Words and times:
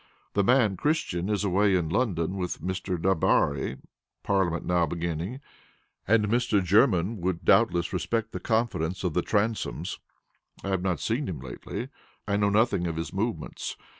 The 0.33 0.43
man 0.43 0.77
Christian 0.77 1.29
is 1.29 1.43
away 1.43 1.75
in 1.75 1.87
London 1.87 2.35
with 2.35 2.59
Mr. 2.59 2.97
Debarry, 2.99 3.77
Parliament 4.23 4.65
now 4.65 4.87
beginning; 4.87 5.41
and 6.07 6.25
Mr. 6.27 6.59
Jermyn 6.59 7.17
would 7.17 7.45
doubtless 7.45 7.93
respect 7.93 8.31
the 8.31 8.39
confidence 8.39 9.03
of 9.03 9.13
the 9.13 9.21
Transomes. 9.21 9.99
I 10.63 10.69
have 10.69 10.81
not 10.81 10.99
seen 10.99 11.27
him 11.29 11.39
lately. 11.39 11.89
I 12.27 12.35
know 12.35 12.49
nothing 12.49 12.87
of 12.87 12.95
his 12.95 13.13
movements. 13.13 13.77